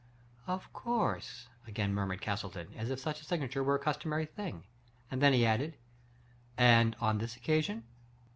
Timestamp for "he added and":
5.31-6.95